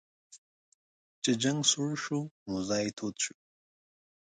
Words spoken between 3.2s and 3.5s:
شو.